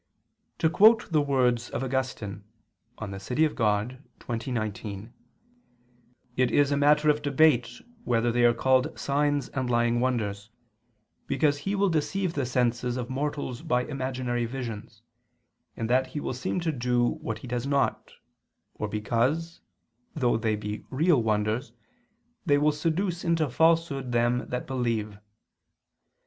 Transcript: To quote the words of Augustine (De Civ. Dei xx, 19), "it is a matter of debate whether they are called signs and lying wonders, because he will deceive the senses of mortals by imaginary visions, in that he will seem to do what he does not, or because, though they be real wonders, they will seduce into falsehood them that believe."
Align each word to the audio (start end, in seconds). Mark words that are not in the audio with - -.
To 0.57 0.67
quote 0.67 1.11
the 1.11 1.21
words 1.21 1.69
of 1.69 1.83
Augustine 1.83 2.43
(De 2.97 3.19
Civ. 3.19 3.37
Dei 3.37 3.49
xx, 3.49 4.47
19), 4.51 5.13
"it 6.35 6.49
is 6.49 6.71
a 6.71 6.75
matter 6.75 7.11
of 7.11 7.21
debate 7.21 7.69
whether 8.03 8.31
they 8.31 8.43
are 8.43 8.53
called 8.55 8.97
signs 8.97 9.49
and 9.49 9.69
lying 9.69 9.99
wonders, 9.99 10.49
because 11.27 11.59
he 11.59 11.75
will 11.75 11.89
deceive 11.91 12.33
the 12.33 12.47
senses 12.47 12.97
of 12.97 13.11
mortals 13.11 13.61
by 13.61 13.83
imaginary 13.85 14.45
visions, 14.45 15.03
in 15.75 15.85
that 15.85 16.07
he 16.07 16.19
will 16.19 16.33
seem 16.33 16.59
to 16.61 16.71
do 16.71 17.05
what 17.21 17.37
he 17.37 17.47
does 17.47 17.67
not, 17.67 18.11
or 18.73 18.87
because, 18.87 19.61
though 20.15 20.35
they 20.35 20.55
be 20.55 20.83
real 20.89 21.21
wonders, 21.21 21.73
they 22.43 22.57
will 22.57 22.71
seduce 22.71 23.23
into 23.23 23.47
falsehood 23.47 24.11
them 24.11 24.49
that 24.49 24.65
believe." 24.65 25.19